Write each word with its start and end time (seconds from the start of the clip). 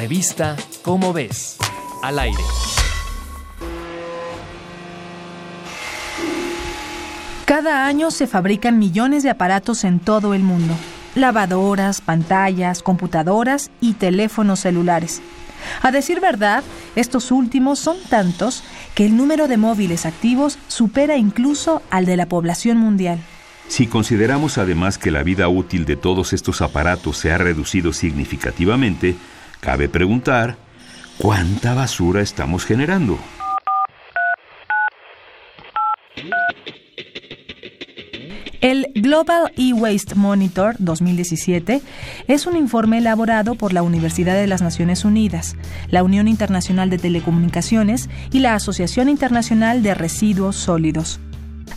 Revista 0.00 0.56
Cómo 0.80 1.12
ves, 1.12 1.58
al 2.02 2.18
aire. 2.18 2.42
Cada 7.44 7.84
año 7.84 8.10
se 8.10 8.26
fabrican 8.26 8.78
millones 8.78 9.24
de 9.24 9.28
aparatos 9.28 9.84
en 9.84 10.00
todo 10.00 10.32
el 10.32 10.42
mundo. 10.42 10.72
Lavadoras, 11.14 12.00
pantallas, 12.00 12.82
computadoras 12.82 13.70
y 13.82 13.92
teléfonos 13.92 14.60
celulares. 14.60 15.20
A 15.82 15.90
decir 15.90 16.18
verdad, 16.18 16.64
estos 16.96 17.30
últimos 17.30 17.78
son 17.78 17.98
tantos 18.08 18.64
que 18.94 19.04
el 19.04 19.18
número 19.18 19.48
de 19.48 19.58
móviles 19.58 20.06
activos 20.06 20.58
supera 20.68 21.18
incluso 21.18 21.82
al 21.90 22.06
de 22.06 22.16
la 22.16 22.24
población 22.24 22.78
mundial. 22.78 23.18
Si 23.68 23.86
consideramos 23.86 24.56
además 24.56 24.96
que 24.96 25.10
la 25.10 25.22
vida 25.22 25.46
útil 25.48 25.84
de 25.84 25.94
todos 25.94 26.32
estos 26.32 26.62
aparatos 26.62 27.18
se 27.18 27.32
ha 27.32 27.38
reducido 27.38 27.92
significativamente, 27.92 29.14
cabe 29.60 29.88
preguntar, 29.88 30.56
¿cuánta 31.18 31.74
basura 31.74 32.22
estamos 32.22 32.64
generando? 32.64 33.18
El 38.60 38.88
Global 38.94 39.52
E-Waste 39.56 40.16
Monitor 40.16 40.76
2017 40.78 41.80
es 42.28 42.46
un 42.46 42.56
informe 42.56 42.98
elaborado 42.98 43.54
por 43.54 43.72
la 43.72 43.82
Universidad 43.82 44.34
de 44.34 44.46
las 44.46 44.60
Naciones 44.60 45.06
Unidas, 45.06 45.56
la 45.88 46.02
Unión 46.02 46.28
Internacional 46.28 46.90
de 46.90 46.98
Telecomunicaciones 46.98 48.10
y 48.30 48.40
la 48.40 48.54
Asociación 48.54 49.08
Internacional 49.08 49.82
de 49.82 49.94
Residuos 49.94 50.56
Sólidos. 50.56 51.20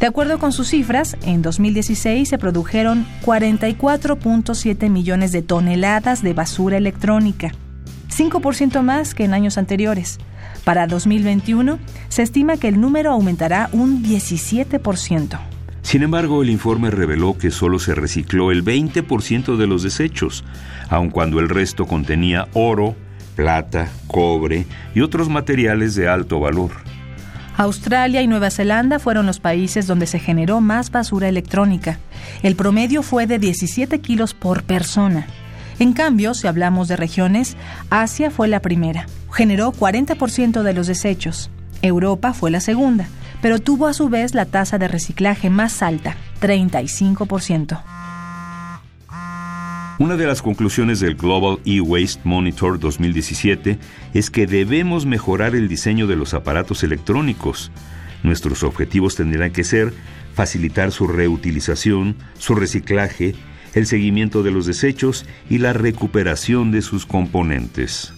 De 0.00 0.06
acuerdo 0.06 0.38
con 0.38 0.52
sus 0.52 0.68
cifras, 0.68 1.18
en 1.26 1.42
2016 1.42 2.26
se 2.26 2.38
produjeron 2.38 3.06
44.7 3.26 4.88
millones 4.88 5.32
de 5.32 5.42
toneladas 5.42 6.22
de 6.22 6.32
basura 6.32 6.78
electrónica, 6.78 7.52
5% 8.20 8.82
más 8.82 9.14
que 9.14 9.24
en 9.24 9.32
años 9.32 9.56
anteriores. 9.56 10.18
Para 10.64 10.86
2021 10.86 11.78
se 12.10 12.22
estima 12.22 12.58
que 12.58 12.68
el 12.68 12.78
número 12.78 13.12
aumentará 13.12 13.70
un 13.72 14.04
17%. 14.04 15.38
Sin 15.80 16.02
embargo, 16.02 16.42
el 16.42 16.50
informe 16.50 16.90
reveló 16.90 17.38
que 17.38 17.50
solo 17.50 17.78
se 17.78 17.94
recicló 17.94 18.50
el 18.50 18.62
20% 18.62 19.56
de 19.56 19.66
los 19.66 19.82
desechos, 19.82 20.44
aun 20.90 21.08
cuando 21.08 21.40
el 21.40 21.48
resto 21.48 21.86
contenía 21.86 22.46
oro, 22.52 22.94
plata, 23.36 23.88
cobre 24.06 24.66
y 24.94 25.00
otros 25.00 25.30
materiales 25.30 25.94
de 25.94 26.06
alto 26.06 26.40
valor. 26.40 26.72
Australia 27.56 28.20
y 28.20 28.26
Nueva 28.26 28.50
Zelanda 28.50 28.98
fueron 28.98 29.24
los 29.24 29.40
países 29.40 29.86
donde 29.86 30.06
se 30.06 30.18
generó 30.18 30.60
más 30.60 30.90
basura 30.90 31.28
electrónica. 31.28 31.98
El 32.42 32.54
promedio 32.54 33.02
fue 33.02 33.26
de 33.26 33.38
17 33.38 33.98
kilos 34.00 34.34
por 34.34 34.62
persona. 34.62 35.26
En 35.80 35.92
cambio, 35.92 36.34
si 36.34 36.46
hablamos 36.46 36.86
de 36.86 36.96
regiones, 36.96 37.56
Asia 37.90 38.30
fue 38.30 38.46
la 38.46 38.60
primera. 38.60 39.06
Generó 39.32 39.72
40% 39.72 40.62
de 40.62 40.72
los 40.72 40.86
desechos. 40.86 41.50
Europa 41.82 42.32
fue 42.32 42.52
la 42.52 42.60
segunda 42.60 43.08
pero 43.40 43.58
tuvo 43.58 43.86
a 43.86 43.94
su 43.94 44.08
vez 44.08 44.34
la 44.34 44.46
tasa 44.46 44.78
de 44.78 44.88
reciclaje 44.88 45.50
más 45.50 45.82
alta, 45.82 46.16
35%. 46.40 47.82
Una 49.98 50.16
de 50.16 50.26
las 50.26 50.40
conclusiones 50.40 51.00
del 51.00 51.14
Global 51.14 51.58
E-Waste 51.66 52.22
Monitor 52.24 52.78
2017 52.78 53.78
es 54.14 54.30
que 54.30 54.46
debemos 54.46 55.04
mejorar 55.04 55.54
el 55.54 55.68
diseño 55.68 56.06
de 56.06 56.16
los 56.16 56.32
aparatos 56.32 56.82
electrónicos. 56.82 57.70
Nuestros 58.22 58.62
objetivos 58.62 59.16
tendrán 59.16 59.52
que 59.52 59.64
ser 59.64 59.92
facilitar 60.34 60.90
su 60.90 61.06
reutilización, 61.06 62.16
su 62.38 62.54
reciclaje, 62.54 63.34
el 63.74 63.86
seguimiento 63.86 64.42
de 64.42 64.50
los 64.50 64.66
desechos 64.66 65.26
y 65.48 65.58
la 65.58 65.72
recuperación 65.72 66.70
de 66.70 66.82
sus 66.82 67.06
componentes. 67.06 68.12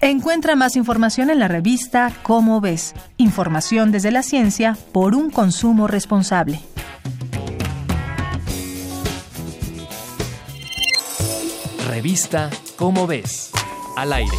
Encuentra 0.00 0.54
más 0.54 0.76
información 0.76 1.30
en 1.30 1.38
la 1.38 1.48
revista 1.48 2.12
Cómo 2.22 2.60
ves, 2.60 2.94
información 3.16 3.90
desde 3.90 4.10
la 4.10 4.22
ciencia 4.22 4.76
por 4.92 5.14
un 5.14 5.30
consumo 5.30 5.86
responsable. 5.86 6.60
Revista 11.88 12.50
Cómo 12.76 13.06
ves, 13.06 13.50
al 13.96 14.12
aire. 14.12 14.36